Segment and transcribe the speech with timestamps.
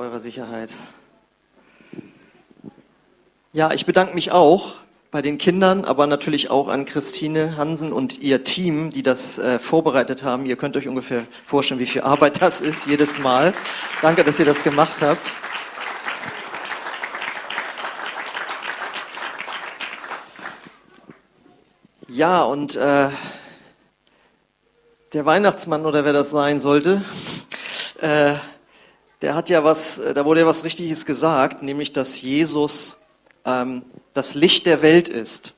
[0.00, 0.74] eurer Sicherheit.
[3.52, 4.74] Ja, ich bedanke mich auch
[5.10, 9.58] bei den Kindern, aber natürlich auch an Christine Hansen und ihr Team, die das äh,
[9.58, 10.46] vorbereitet haben.
[10.46, 13.52] Ihr könnt euch ungefähr vorstellen, wie viel Arbeit das ist jedes Mal.
[14.00, 15.32] Danke, dass ihr das gemacht habt.
[22.06, 23.08] Ja, und äh,
[25.12, 27.04] der Weihnachtsmann oder wer das sein sollte,
[28.00, 28.34] äh,
[29.22, 33.00] der hat ja was, äh, da wurde ja was Richtiges gesagt, nämlich dass Jesus
[33.44, 33.82] ähm,
[34.14, 35.54] das Licht der Welt ist.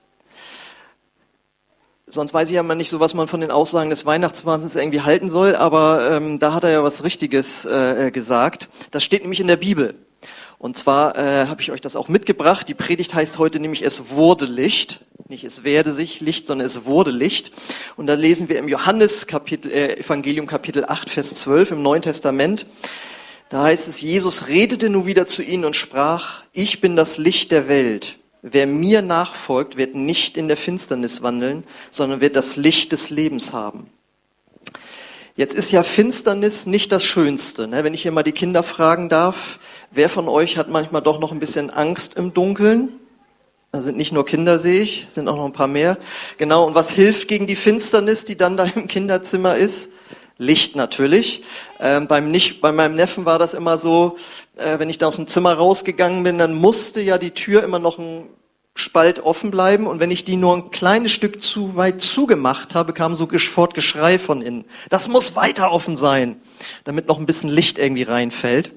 [2.06, 5.02] Sonst weiß ich ja mal nicht so, was man von den Aussagen des Weihnachtsmanns irgendwie
[5.02, 8.68] halten soll, aber ähm, da hat er ja was Richtiges äh, gesagt.
[8.90, 9.94] Das steht nämlich in der Bibel.
[10.58, 12.68] Und zwar äh, habe ich euch das auch mitgebracht.
[12.68, 15.00] Die Predigt heißt heute nämlich Es wurde Licht.
[15.28, 17.52] Nicht es werde sich Licht, sondern es wurde Licht.
[17.96, 22.02] Und da lesen wir im Johannes Kapitel, äh, Evangelium Kapitel 8, Vers 12 im Neuen
[22.02, 22.66] Testament.
[23.50, 27.50] Da heißt es, Jesus redete nun wieder zu ihnen und sprach, ich bin das Licht
[27.50, 28.16] der Welt.
[28.42, 33.52] Wer mir nachfolgt, wird nicht in der Finsternis wandeln, sondern wird das Licht des Lebens
[33.52, 33.90] haben.
[35.34, 37.66] Jetzt ist ja Finsternis nicht das Schönste.
[37.66, 37.82] Ne?
[37.82, 39.58] Wenn ich hier mal die Kinder fragen darf,
[39.90, 42.90] wer von euch hat manchmal doch noch ein bisschen Angst im Dunkeln?
[43.72, 45.98] Da sind nicht nur Kinder, sehe ich, sind auch noch ein paar mehr.
[46.38, 49.90] Genau, und was hilft gegen die Finsternis, die dann da im Kinderzimmer ist?
[50.40, 51.42] Licht natürlich.
[51.78, 54.16] Ähm, beim nicht, bei meinem Neffen war das immer so,
[54.56, 57.78] äh, wenn ich da aus dem Zimmer rausgegangen bin, dann musste ja die Tür immer
[57.78, 58.26] noch ein
[58.74, 62.94] Spalt offen bleiben und wenn ich die nur ein kleines Stück zu weit zugemacht habe,
[62.94, 64.64] kam sofort Geschrei von innen.
[64.88, 66.40] Das muss weiter offen sein,
[66.84, 68.72] damit noch ein bisschen Licht irgendwie reinfällt.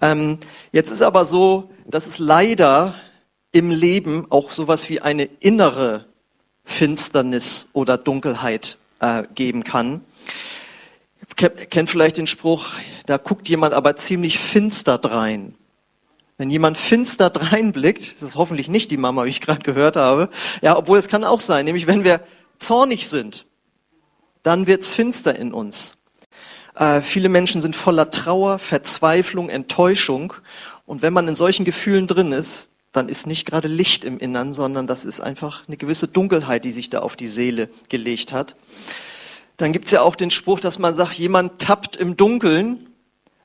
[0.00, 0.38] Ähm,
[0.72, 2.96] jetzt ist aber so, dass es leider
[3.52, 6.06] im Leben auch sowas wie eine innere
[6.64, 10.00] Finsternis oder Dunkelheit äh, geben kann
[11.36, 12.68] kennt vielleicht den Spruch,
[13.06, 15.54] da guckt jemand aber ziemlich finster drein.
[16.38, 20.30] Wenn jemand finster dreinblickt, das ist hoffentlich nicht die Mama, wie ich gerade gehört habe,
[20.62, 22.20] ja, obwohl es kann auch sein, nämlich wenn wir
[22.58, 23.46] zornig sind,
[24.42, 25.98] dann wird's finster in uns.
[26.74, 30.32] Äh, viele Menschen sind voller Trauer, Verzweiflung, Enttäuschung.
[30.86, 34.52] Und wenn man in solchen Gefühlen drin ist, dann ist nicht gerade Licht im Innern,
[34.52, 38.56] sondern das ist einfach eine gewisse Dunkelheit, die sich da auf die Seele gelegt hat.
[39.60, 42.88] Dann gibt's ja auch den Spruch, dass man sagt, jemand tappt im Dunkeln,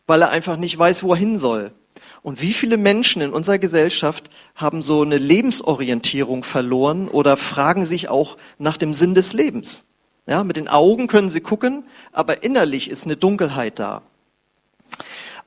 [0.08, 1.74] weil er einfach nicht weiß, wo er hin soll.
[2.22, 8.08] Und wie viele Menschen in unserer Gesellschaft haben so eine Lebensorientierung verloren oder fragen sich
[8.08, 9.84] auch nach dem Sinn des Lebens?
[10.26, 11.84] Ja, mit den Augen können sie gucken,
[12.14, 14.02] aber innerlich ist eine Dunkelheit da.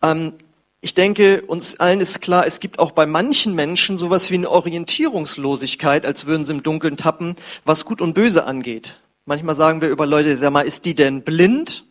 [0.03, 0.35] Ähm,
[0.83, 4.51] ich denke, uns allen ist klar, es gibt auch bei manchen Menschen sowas wie eine
[4.51, 8.99] Orientierungslosigkeit, als würden sie im Dunkeln tappen, was Gut und Böse angeht.
[9.29, 11.85] Manchmal sagen wir über Leute, sag mal, ist die denn blind?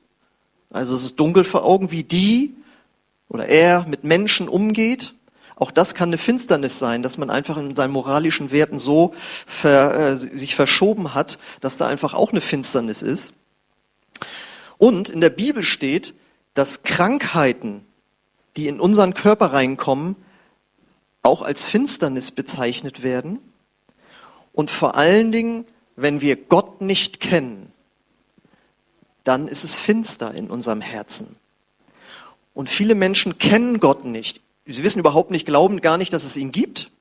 [0.71, 2.55] Also es ist dunkel vor Augen, wie die
[3.29, 5.13] oder er mit Menschen umgeht.
[5.55, 9.13] Auch das kann eine Finsternis sein, dass man einfach in seinen moralischen Werten so
[9.45, 13.33] ver, äh, sich verschoben hat, dass da einfach auch eine Finsternis ist.
[14.79, 16.15] Und in der Bibel steht,
[16.55, 17.85] dass Krankheiten,
[18.55, 20.15] die in unseren Körper reinkommen,
[21.21, 23.37] auch als Finsternis bezeichnet werden.
[24.53, 25.65] Und vor allen Dingen
[25.97, 27.74] wenn wir Gott nicht kennen,
[29.25, 31.35] dann ist es finster in unserem Herzen.
[32.53, 34.40] Und viele Menschen kennen Gott nicht.
[34.66, 36.91] Sie wissen überhaupt nicht, glauben gar nicht, dass es ihn gibt.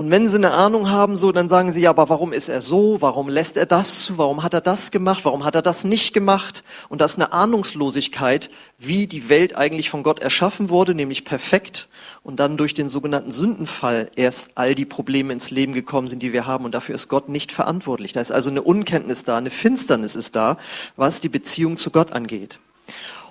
[0.00, 2.62] Und wenn sie eine Ahnung haben, so, dann sagen sie, ja, aber warum ist er
[2.62, 3.02] so?
[3.02, 4.16] Warum lässt er das zu?
[4.16, 5.26] Warum hat er das gemacht?
[5.26, 6.64] Warum hat er das nicht gemacht?
[6.88, 11.86] Und das ist eine Ahnungslosigkeit, wie die Welt eigentlich von Gott erschaffen wurde, nämlich perfekt
[12.22, 16.32] und dann durch den sogenannten Sündenfall erst all die Probleme ins Leben gekommen sind, die
[16.32, 16.64] wir haben.
[16.64, 18.14] Und dafür ist Gott nicht verantwortlich.
[18.14, 20.56] Da ist also eine Unkenntnis da, eine Finsternis ist da,
[20.96, 22.58] was die Beziehung zu Gott angeht.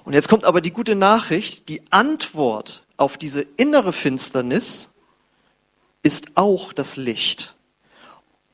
[0.05, 4.89] Und jetzt kommt aber die gute Nachricht, die Antwort auf diese innere Finsternis
[6.03, 7.55] ist auch das Licht.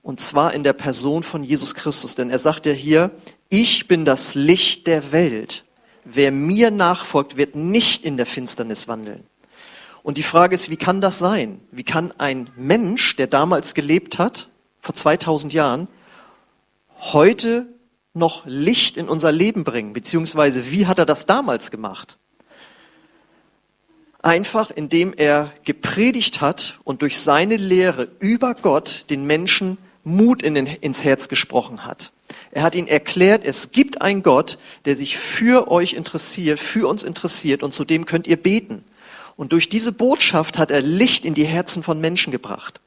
[0.01, 2.16] Und zwar in der Person von Jesus Christus.
[2.16, 3.11] Denn er sagt ja hier,
[3.50, 5.63] ich bin das Licht der Welt.
[6.03, 9.25] Wer mir nachfolgt, wird nicht in der Finsternis wandeln.
[10.03, 11.59] Und die Frage ist, wie kann das sein?
[11.71, 14.50] Wie kann ein Mensch, der damals gelebt hat,
[14.80, 15.88] vor 2000 Jahren,
[17.00, 17.65] heute
[18.13, 19.94] noch Licht in unser Leben bringen?
[19.94, 22.19] Beziehungsweise, wie hat er das damals gemacht?
[24.25, 30.56] Einfach, indem er gepredigt hat und durch seine Lehre über Gott den Menschen Mut in
[30.56, 32.12] den, ins Herz gesprochen hat.
[32.50, 37.04] Er hat ihnen erklärt, es gibt einen Gott, der sich für euch interessiert, für uns
[37.04, 38.83] interessiert und zu dem könnt ihr beten.
[39.36, 42.81] Und durch diese Botschaft hat er Licht in die Herzen von Menschen gebracht.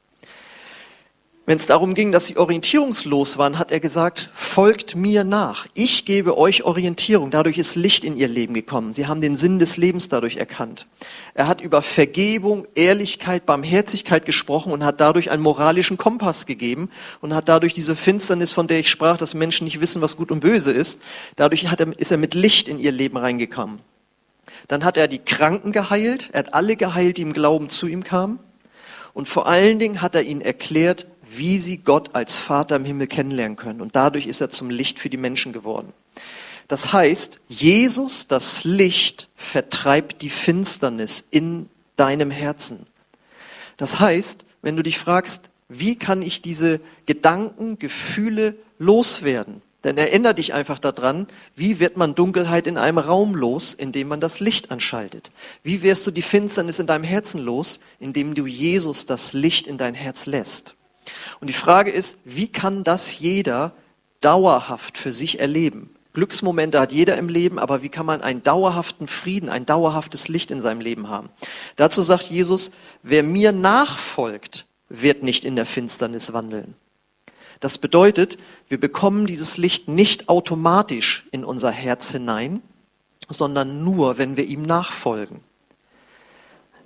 [1.49, 5.65] Wenn es darum ging, dass sie orientierungslos waren, hat er gesagt, folgt mir nach.
[5.73, 7.31] Ich gebe euch Orientierung.
[7.31, 8.93] Dadurch ist Licht in ihr Leben gekommen.
[8.93, 10.85] Sie haben den Sinn des Lebens dadurch erkannt.
[11.33, 17.33] Er hat über Vergebung, Ehrlichkeit, Barmherzigkeit gesprochen und hat dadurch einen moralischen Kompass gegeben und
[17.33, 20.41] hat dadurch diese Finsternis, von der ich sprach, dass Menschen nicht wissen, was gut und
[20.41, 20.99] böse ist,
[21.35, 23.79] dadurch er, ist er mit Licht in ihr Leben reingekommen.
[24.67, 26.29] Dann hat er die Kranken geheilt.
[26.31, 28.37] Er hat alle geheilt, die im Glauben zu ihm kamen.
[29.15, 33.07] Und vor allen Dingen hat er ihnen erklärt, wie sie Gott als Vater im Himmel
[33.07, 33.81] kennenlernen können.
[33.81, 35.93] Und dadurch ist er zum Licht für die Menschen geworden.
[36.67, 42.85] Das heißt, Jesus, das Licht, vertreibt die Finsternis in deinem Herzen.
[43.77, 49.61] Das heißt, wenn du dich fragst, wie kann ich diese Gedanken, Gefühle loswerden?
[49.81, 54.19] Dann erinnere dich einfach daran, wie wird man Dunkelheit in einem Raum los, indem man
[54.19, 55.31] das Licht anschaltet?
[55.63, 59.77] Wie wirst du die Finsternis in deinem Herzen los, indem du Jesus das Licht in
[59.77, 60.75] dein Herz lässt?
[61.39, 63.73] Und die Frage ist, wie kann das jeder
[64.21, 65.95] dauerhaft für sich erleben?
[66.13, 70.51] Glücksmomente hat jeder im Leben, aber wie kann man einen dauerhaften Frieden, ein dauerhaftes Licht
[70.51, 71.29] in seinem Leben haben?
[71.75, 72.71] Dazu sagt Jesus,
[73.03, 76.75] wer mir nachfolgt, wird nicht in der Finsternis wandeln.
[77.59, 78.37] Das bedeutet,
[78.69, 82.61] wir bekommen dieses Licht nicht automatisch in unser Herz hinein,
[83.27, 85.41] sondern nur, wenn wir ihm nachfolgen.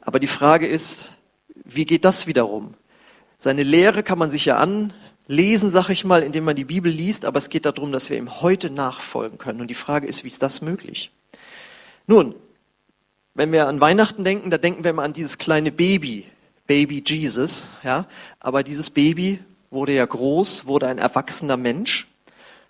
[0.02, 1.16] Aber die Frage ist,
[1.64, 2.74] wie geht das wiederum?
[3.44, 7.26] Seine Lehre kann man sich ja anlesen, sag ich mal, indem man die Bibel liest,
[7.26, 9.60] aber es geht darum, dass wir ihm heute nachfolgen können.
[9.60, 11.12] Und die Frage ist, wie ist das möglich?
[12.08, 12.36] Nun,
[13.34, 16.24] wenn wir an Weihnachten denken, da denken wir immer an dieses kleine Baby,
[16.68, 18.08] Baby Jesus, ja.
[18.40, 19.40] Aber dieses Baby
[19.72, 22.08] wurde ja groß, wurde ein erwachsener Mensch,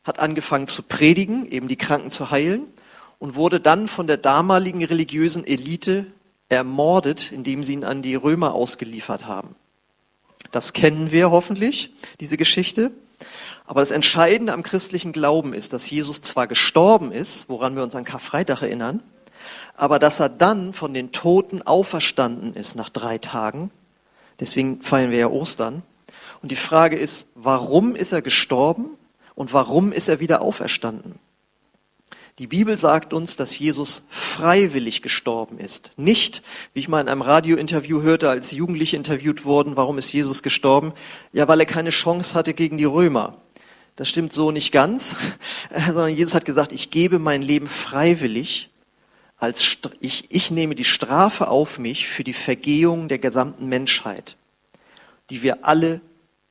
[0.04, 2.64] hat angefangen zu predigen, eben die Kranken zu heilen
[3.20, 6.08] und wurde dann von der damaligen religiösen Elite
[6.50, 9.56] ermordet, indem sie ihn an die Römer ausgeliefert haben.
[10.54, 12.92] Das kennen wir hoffentlich, diese Geschichte.
[13.66, 17.96] Aber das Entscheidende am christlichen Glauben ist, dass Jesus zwar gestorben ist, woran wir uns
[17.96, 19.02] an Karfreitag erinnern,
[19.76, 23.72] aber dass er dann von den Toten auferstanden ist nach drei Tagen.
[24.40, 25.82] Deswegen feiern wir ja Ostern.
[26.44, 28.92] Und die Frage ist, warum ist er gestorben
[29.34, 31.18] und warum ist er wieder auferstanden?
[32.40, 35.92] Die Bibel sagt uns, dass Jesus freiwillig gestorben ist.
[35.98, 36.42] Nicht,
[36.74, 40.94] wie ich mal in einem Radiointerview hörte, als Jugendliche interviewt wurden, warum ist Jesus gestorben?
[41.32, 43.38] Ja, weil er keine Chance hatte gegen die Römer.
[43.96, 45.16] Das stimmt so nicht ganz,
[45.86, 48.72] sondern Jesus hat gesagt, ich gebe mein Leben freiwillig,
[49.38, 54.38] als ich, ich nehme die Strafe auf mich für die Vergehung der gesamten Menschheit,
[55.30, 56.02] die wir alle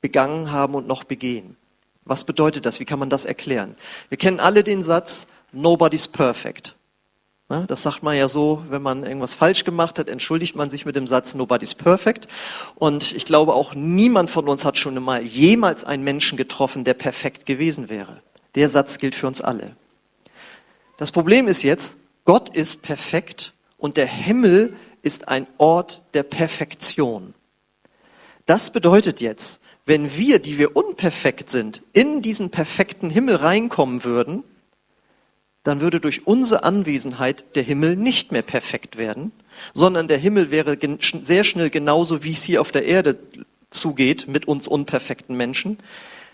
[0.01, 1.57] begangen haben und noch begehen.
[2.05, 2.79] Was bedeutet das?
[2.79, 3.75] Wie kann man das erklären?
[4.11, 6.77] Wir kennen alle den Satz, nobody's perfect.
[7.49, 10.87] Ne, das sagt man ja so, wenn man irgendwas falsch gemacht hat, entschuldigt man sich
[10.87, 12.27] mit dem Satz Nobody's perfect.
[12.77, 16.95] Und ich glaube auch niemand von uns hat schon mal jemals einen Menschen getroffen, der
[16.95, 18.23] perfekt gewesen wäre.
[18.55, 19.77] Der Satz gilt für uns alle.
[20.97, 27.35] Das Problem ist jetzt, Gott ist perfekt und der Himmel ist ein Ort der Perfektion.
[28.47, 34.45] Das bedeutet jetzt, wenn wir, die wir unperfekt sind, in diesen perfekten Himmel reinkommen würden,
[35.65, 39.33] dann würde durch unsere Anwesenheit der Himmel nicht mehr perfekt werden,
[39.75, 40.77] sondern der Himmel wäre
[41.23, 43.19] sehr schnell genauso, wie es hier auf der Erde
[43.71, 45.79] zugeht mit uns unperfekten Menschen.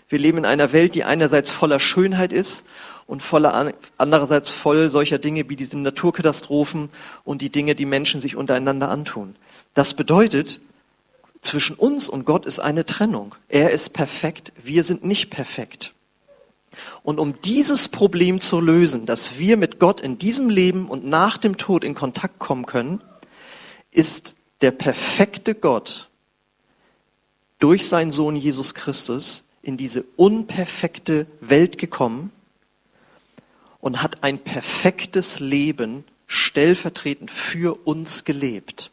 [0.09, 2.65] Wir leben in einer Welt, die einerseits voller Schönheit ist
[3.05, 6.89] und voller, andererseits voll solcher Dinge wie diese Naturkatastrophen
[7.23, 9.35] und die Dinge, die Menschen sich untereinander antun.
[9.75, 10.59] Das bedeutet,
[11.41, 13.35] zwischen uns und Gott ist eine Trennung.
[13.47, 15.93] Er ist perfekt, wir sind nicht perfekt.
[17.03, 21.37] Und um dieses Problem zu lösen, dass wir mit Gott in diesem Leben und nach
[21.37, 23.01] dem Tod in Kontakt kommen können,
[23.91, 26.09] ist der perfekte Gott
[27.59, 32.31] durch seinen Sohn Jesus Christus in diese unperfekte Welt gekommen
[33.81, 38.91] und hat ein perfektes Leben stellvertretend für uns gelebt.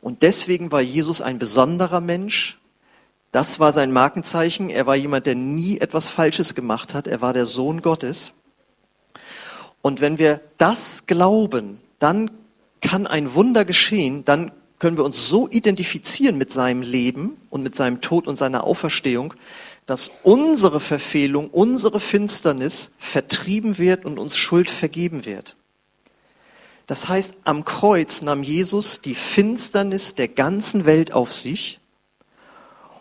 [0.00, 2.58] Und deswegen war Jesus ein besonderer Mensch
[3.34, 4.70] das war sein Markenzeichen.
[4.70, 7.08] Er war jemand, der nie etwas Falsches gemacht hat.
[7.08, 8.32] Er war der Sohn Gottes.
[9.82, 12.30] Und wenn wir das glauben, dann
[12.80, 17.74] kann ein Wunder geschehen, dann können wir uns so identifizieren mit seinem Leben und mit
[17.74, 19.34] seinem Tod und seiner Auferstehung,
[19.84, 25.56] dass unsere Verfehlung, unsere Finsternis vertrieben wird und uns Schuld vergeben wird.
[26.86, 31.80] Das heißt, am Kreuz nahm Jesus die Finsternis der ganzen Welt auf sich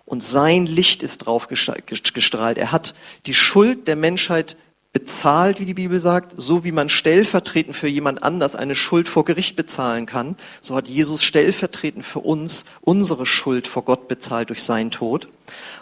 [0.05, 2.57] und sein Licht ist drauf gestrahlt.
[2.57, 2.93] Er hat
[3.25, 4.57] die Schuld der Menschheit
[4.91, 9.25] bezahlt, wie die Bibel sagt, so wie man stellvertretend für jemand anders eine Schuld vor
[9.25, 14.63] Gericht bezahlen kann, so hat Jesus stellvertretend für uns unsere Schuld vor Gott bezahlt durch
[14.63, 15.27] seinen Tod.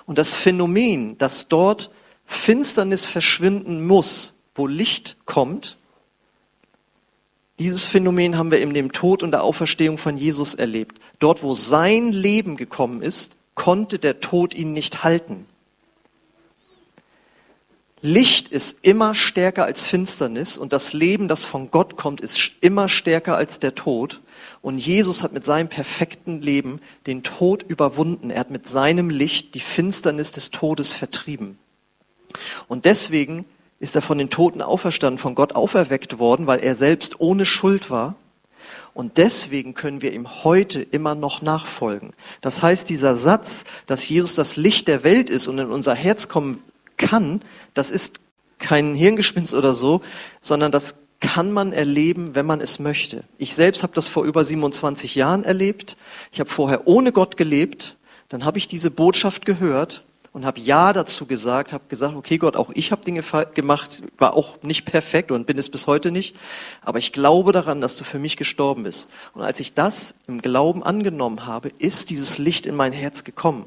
[0.06, 1.92] Und das Phänomen, dass dort
[2.26, 5.78] Finsternis verschwinden muss, wo Licht kommt,
[7.60, 11.00] dieses Phänomen haben wir in dem Tod und der Auferstehung von Jesus erlebt.
[11.20, 15.46] Dort, wo sein Leben gekommen ist, konnte der Tod ihn nicht halten.
[18.02, 22.90] Licht ist immer stärker als Finsternis und das Leben, das von Gott kommt, ist immer
[22.90, 24.22] stärker als der Tod.
[24.64, 28.32] Und Jesus hat mit seinem perfekten Leben den Tod überwunden.
[28.32, 31.60] Er hat mit seinem Licht die Finsternis des Todes vertrieben.
[32.68, 33.46] Und deswegen
[33.78, 37.92] ist er von den Toten auferstanden, von Gott auferweckt worden, weil er selbst ohne Schuld
[37.92, 38.16] war.
[38.94, 42.14] Und deswegen können wir ihm heute immer noch nachfolgen.
[42.42, 46.28] Das heißt, dieser Satz, dass Jesus das Licht der Welt ist und in unser Herz
[46.28, 46.62] kommen
[46.98, 47.42] kann,
[47.74, 48.20] das ist
[48.60, 50.02] kein Hirngespinst oder so,
[50.42, 53.24] sondern das kann man erleben, wenn man es möchte.
[53.38, 55.96] Ich selbst habe das vor über 27 Jahren erlebt.
[56.32, 57.96] Ich habe vorher ohne Gott gelebt.
[58.30, 62.56] Dann habe ich diese Botschaft gehört und habe Ja dazu gesagt, habe gesagt, okay Gott,
[62.56, 63.24] auch ich habe Dinge
[63.54, 66.36] gemacht, war auch nicht perfekt und bin es bis heute nicht,
[66.82, 69.10] aber ich glaube daran, dass du für mich gestorben bist.
[69.34, 73.66] Und als ich das im Glauben angenommen habe, ist dieses Licht in mein Herz gekommen.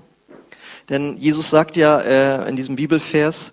[0.88, 3.52] Denn Jesus sagt ja äh, in diesem Bibelvers,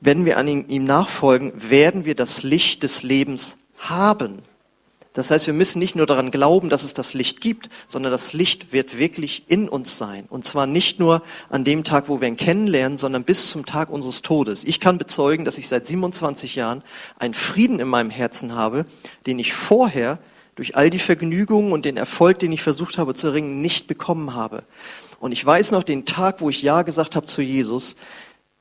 [0.00, 4.42] wenn wir an ihm, ihm nachfolgen, werden wir das Licht des Lebens haben.
[5.16, 8.34] Das heißt, wir müssen nicht nur daran glauben, dass es das Licht gibt, sondern das
[8.34, 10.26] Licht wird wirklich in uns sein.
[10.28, 13.88] Und zwar nicht nur an dem Tag, wo wir ihn kennenlernen, sondern bis zum Tag
[13.88, 14.62] unseres Todes.
[14.64, 16.82] Ich kann bezeugen, dass ich seit 27 Jahren
[17.18, 18.84] einen Frieden in meinem Herzen habe,
[19.26, 20.18] den ich vorher
[20.54, 24.34] durch all die Vergnügungen und den Erfolg, den ich versucht habe zu erringen, nicht bekommen
[24.34, 24.64] habe.
[25.18, 27.96] Und ich weiß noch den Tag, wo ich Ja gesagt habe zu Jesus,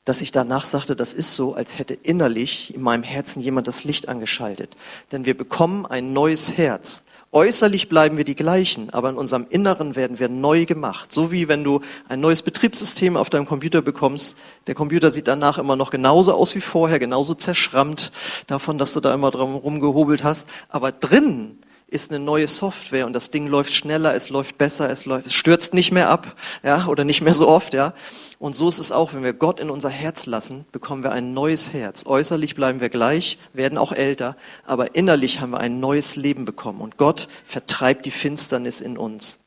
[0.06, 3.84] dass ich danach sagte, das ist so, als hätte innerlich in meinem Herzen jemand das
[3.84, 4.78] Licht angeschaltet.
[5.12, 7.04] Denn wir bekommen ein neues Herz.
[7.32, 11.12] Äußerlich bleiben wir die gleichen, aber in unserem Inneren werden wir neu gemacht.
[11.12, 14.38] So wie wenn du ein neues Betriebssystem auf deinem Computer bekommst.
[14.68, 18.14] Der Computer sieht danach immer noch genauso aus wie vorher, genauso zerschrammt
[18.48, 20.48] davon, dass du da immer drum rumgehobelt hast.
[20.70, 21.60] Aber drinnen
[21.96, 25.34] ist eine neue Software und das Ding läuft schneller, es läuft besser, es, läuft, es
[25.34, 27.94] stürzt nicht mehr ab, ja, oder nicht mehr so oft, ja.
[28.38, 31.34] Und so ist es auch, wenn wir Gott in unser Herz lassen, bekommen wir ein
[31.34, 32.06] neues Herz.
[32.06, 34.36] Äußerlich bleiben wir gleich, werden auch älter,
[34.66, 39.40] aber innerlich haben wir ein neues Leben bekommen und Gott vertreibt die Finsternis in uns.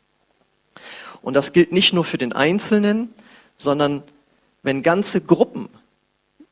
[1.22, 3.12] Und das gilt nicht nur für den Einzelnen,
[3.56, 4.02] sondern
[4.62, 5.68] wenn ganze Gruppen,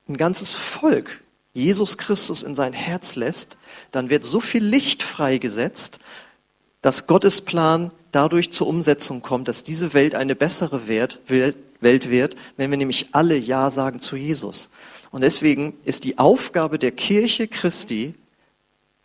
[0.09, 1.23] ein ganzes Volk
[1.57, 3.57] Jesus Christus in sein Herz lässt,
[3.91, 5.99] dann wird so viel Licht freigesetzt,
[6.83, 12.71] dass Gottes Plan dadurch zur Umsetzung kommt, dass diese Welt eine bessere Welt wird, wenn
[12.71, 14.71] wir nämlich alle Ja sagen zu Jesus.
[15.11, 18.15] Und deswegen ist die Aufgabe der Kirche Christi,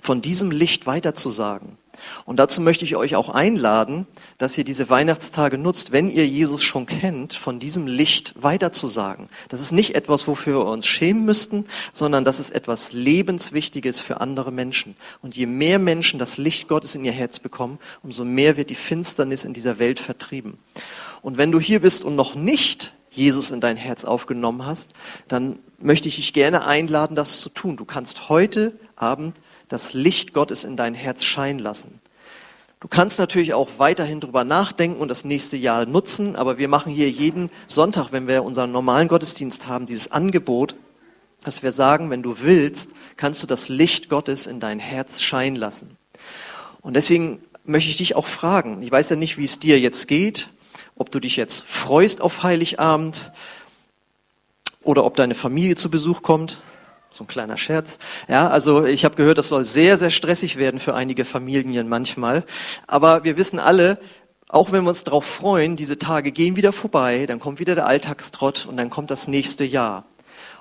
[0.01, 1.77] von diesem Licht weiterzusagen.
[2.25, 6.63] Und dazu möchte ich euch auch einladen, dass ihr diese Weihnachtstage nutzt, wenn ihr Jesus
[6.63, 9.29] schon kennt, von diesem Licht weiterzusagen.
[9.49, 14.21] Das ist nicht etwas, wofür wir uns schämen müssten, sondern das ist etwas Lebenswichtiges für
[14.21, 14.95] andere Menschen.
[15.21, 18.75] Und je mehr Menschen das Licht Gottes in ihr Herz bekommen, umso mehr wird die
[18.75, 20.57] Finsternis in dieser Welt vertrieben.
[21.21, 24.93] Und wenn du hier bist und noch nicht Jesus in dein Herz aufgenommen hast,
[25.27, 27.77] dann möchte ich dich gerne einladen, das zu tun.
[27.77, 29.35] Du kannst heute Abend
[29.71, 32.01] das Licht Gottes in dein Herz scheinen lassen.
[32.81, 36.91] Du kannst natürlich auch weiterhin drüber nachdenken und das nächste Jahr nutzen, aber wir machen
[36.91, 40.75] hier jeden Sonntag, wenn wir unseren normalen Gottesdienst haben, dieses Angebot,
[41.43, 45.55] dass wir sagen, wenn du willst, kannst du das Licht Gottes in dein Herz scheinen
[45.55, 45.95] lassen.
[46.81, 50.07] Und deswegen möchte ich dich auch fragen, ich weiß ja nicht, wie es dir jetzt
[50.07, 50.49] geht,
[50.95, 53.31] ob du dich jetzt freust auf Heiligabend
[54.83, 56.61] oder ob deine Familie zu Besuch kommt.
[57.13, 57.99] So ein kleiner Scherz.
[58.29, 62.45] Ja, also ich habe gehört, das soll sehr, sehr stressig werden für einige Familien manchmal.
[62.87, 63.99] Aber wir wissen alle,
[64.47, 67.85] auch wenn wir uns darauf freuen, diese Tage gehen wieder vorbei, dann kommt wieder der
[67.85, 70.05] Alltagstrott und dann kommt das nächste Jahr.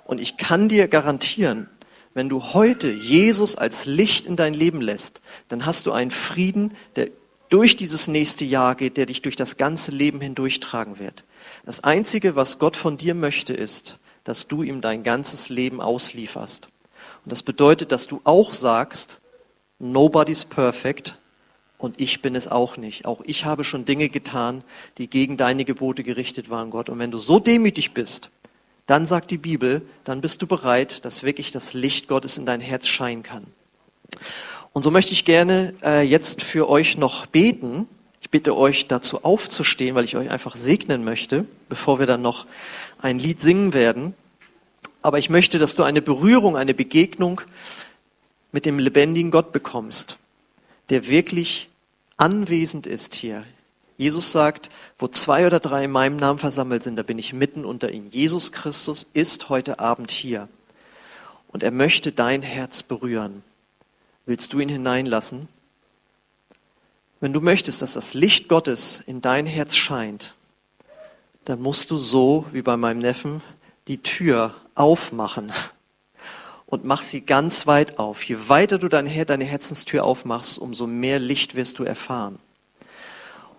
[0.04, 1.69] Und ich kann dir garantieren,
[2.14, 6.75] wenn du heute Jesus als Licht in dein Leben lässt, dann hast du einen Frieden,
[6.97, 7.11] der
[7.49, 11.25] durch dieses nächste Jahr geht, der dich durch das ganze Leben hindurchtragen wird.
[11.64, 16.68] Das Einzige, was Gott von dir möchte, ist, dass du ihm dein ganzes Leben auslieferst.
[17.25, 19.18] Und das bedeutet, dass du auch sagst,
[19.80, 21.18] nobody's perfect
[21.78, 23.06] und ich bin es auch nicht.
[23.06, 24.62] Auch ich habe schon Dinge getan,
[24.99, 26.88] die gegen deine Gebote gerichtet waren, Gott.
[26.88, 28.30] Und wenn du so demütig bist,
[28.87, 32.60] dann sagt die Bibel, dann bist du bereit, dass wirklich das Licht Gottes in dein
[32.60, 33.49] Herz scheinen kann.
[34.72, 37.88] Und so möchte ich gerne äh, jetzt für euch noch beten.
[38.30, 42.46] Bitte euch dazu aufzustehen, weil ich euch einfach segnen möchte, bevor wir dann noch
[42.99, 44.14] ein Lied singen werden.
[45.02, 47.40] Aber ich möchte, dass du eine Berührung, eine Begegnung
[48.52, 50.18] mit dem lebendigen Gott bekommst,
[50.90, 51.70] der wirklich
[52.16, 53.44] anwesend ist hier.
[53.96, 57.64] Jesus sagt, wo zwei oder drei in meinem Namen versammelt sind, da bin ich mitten
[57.64, 58.10] unter ihnen.
[58.10, 60.49] Jesus Christus ist heute Abend hier
[61.49, 63.42] und er möchte dein Herz berühren.
[64.25, 65.49] Willst du ihn hineinlassen?
[67.20, 70.34] Wenn du möchtest, dass das Licht Gottes in dein Herz scheint,
[71.44, 73.42] dann musst du so wie bei meinem Neffen
[73.88, 75.52] die Tür aufmachen
[76.64, 78.22] und mach sie ganz weit auf.
[78.22, 82.38] Je weiter du deine, Herzenstür aufmachst, umso mehr Licht wirst du erfahren.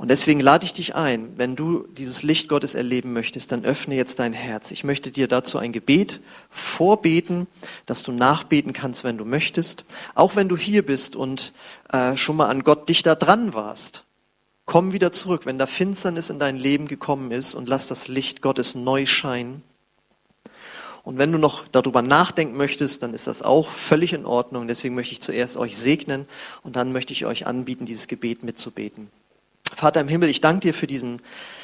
[0.01, 3.93] Und deswegen lade ich dich ein, wenn du dieses Licht Gottes erleben möchtest, dann öffne
[3.93, 4.71] jetzt dein Herz.
[4.71, 7.45] Ich möchte dir dazu ein Gebet vorbeten,
[7.85, 9.85] dass du nachbeten kannst, wenn du möchtest.
[10.15, 11.53] Auch wenn du hier bist und
[11.93, 14.03] äh, schon mal an Gott dich da dran warst.
[14.65, 18.41] Komm wieder zurück, wenn da Finsternis in dein Leben gekommen ist und lass das Licht
[18.41, 19.61] Gottes neu scheinen.
[21.03, 24.67] Und wenn du noch darüber nachdenken möchtest, dann ist das auch völlig in Ordnung.
[24.67, 26.25] Deswegen möchte ich zuerst euch segnen
[26.63, 29.11] und dann möchte ich euch anbieten, dieses Gebet mitzubeten.
[29.75, 31.21] Vater im Himmel, ich danke dir für diesen,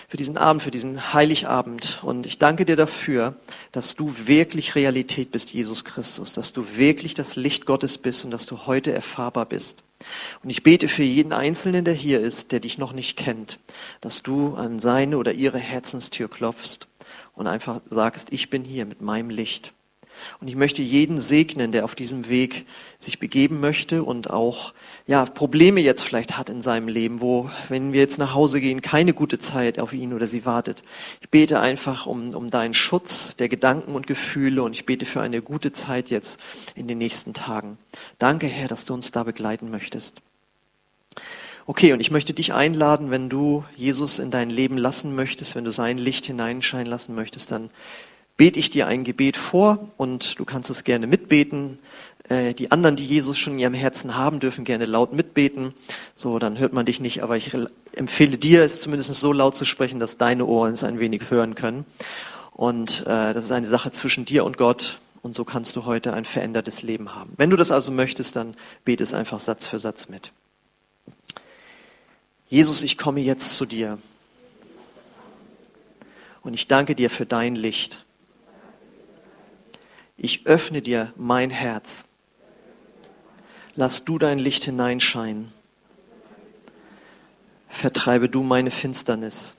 [0.07, 1.99] für diesen Abend, für diesen Heiligabend.
[2.03, 3.35] Und ich danke dir dafür,
[3.71, 8.31] dass du wirklich Realität bist, Jesus Christus, dass du wirklich das Licht Gottes bist und
[8.31, 9.83] dass du heute erfahrbar bist.
[10.43, 13.59] Und ich bete für jeden Einzelnen, der hier ist, der dich noch nicht kennt,
[14.01, 16.87] dass du an seine oder ihre Herzenstür klopfst
[17.33, 19.73] und einfach sagst, ich bin hier mit meinem Licht.
[20.41, 22.65] Und ich möchte jeden segnen, der auf diesem Weg
[22.99, 24.73] sich begeben möchte und auch
[25.05, 28.81] ja, Probleme jetzt vielleicht hat in seinem Leben, wo, wenn wir jetzt nach Hause gehen,
[28.81, 30.83] keine gute Zeit auf ihn oder sie wartet.
[31.21, 35.21] Ich bete einfach um, um deinen Schutz der Gedanken und Gefühle und ich bete für
[35.21, 36.39] eine gute Zeit jetzt
[36.75, 37.77] in den nächsten Tagen.
[38.19, 40.21] Danke, Herr, dass du uns da begleiten möchtest.
[41.69, 45.65] Okay, und ich möchte dich einladen, wenn du Jesus in dein Leben lassen möchtest, wenn
[45.65, 47.69] du sein Licht hineinscheinen lassen möchtest, dann
[48.37, 51.79] bete ich dir ein Gebet vor und du kannst es gerne mitbeten.
[52.29, 55.73] Äh, die anderen, die Jesus schon in ihrem Herzen haben, dürfen gerne laut mitbeten.
[56.15, 57.51] So, dann hört man dich nicht, aber ich
[57.93, 61.55] empfehle dir, es zumindest so laut zu sprechen, dass deine Ohren es ein wenig hören
[61.55, 61.85] können.
[62.53, 64.99] Und äh, das ist eine Sache zwischen dir und Gott.
[65.23, 67.33] Und so kannst du heute ein verändertes Leben haben.
[67.37, 70.31] Wenn du das also möchtest, dann bete es einfach Satz für Satz mit.
[72.49, 73.97] Jesus, ich komme jetzt zu dir.
[76.43, 78.05] Und ich danke dir für dein Licht
[80.17, 82.05] ich öffne dir mein Herz.
[83.75, 85.53] Lass du dein Licht hineinscheinen.
[87.69, 89.55] Vertreibe du meine Finsternis.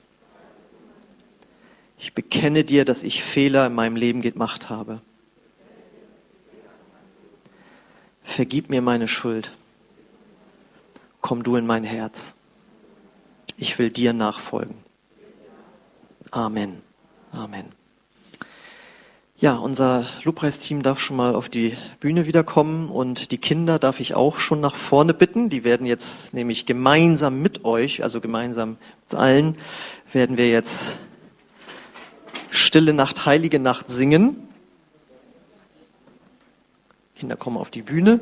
[1.97, 5.01] Ich bekenne dir, dass ich Fehler in meinem Leben gemacht habe.
[8.23, 9.55] Vergib mir meine Schuld.
[11.21, 12.35] Komm du in mein Herz.
[13.57, 14.75] Ich will dir nachfolgen.
[16.31, 16.81] Amen.
[17.31, 17.78] Amen.
[19.41, 24.13] Ja, unser Lobpreisteam darf schon mal auf die Bühne wiederkommen und die Kinder darf ich
[24.13, 25.47] auch schon nach vorne bitten.
[25.49, 28.71] Die werden jetzt nämlich gemeinsam mit euch, also gemeinsam
[29.09, 29.57] mit allen,
[30.11, 30.97] werden wir jetzt
[32.49, 34.45] Stille Nacht, Heilige Nacht singen.
[37.15, 38.19] Kinder kommen auf die Bühne.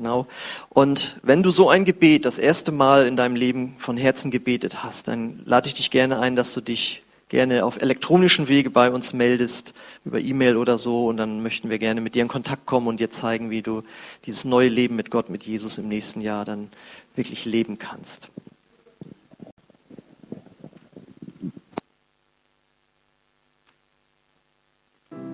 [0.00, 0.26] Genau.
[0.70, 4.82] Und wenn du so ein Gebet das erste Mal in deinem Leben von Herzen gebetet
[4.82, 8.90] hast, dann lade ich dich gerne ein, dass du dich gerne auf elektronischen Wege bei
[8.90, 9.74] uns meldest,
[10.06, 12.98] über E-Mail oder so, und dann möchten wir gerne mit dir in Kontakt kommen und
[12.98, 13.82] dir zeigen, wie du
[14.24, 16.70] dieses neue Leben mit Gott, mit Jesus im nächsten Jahr dann
[17.14, 18.30] wirklich leben kannst.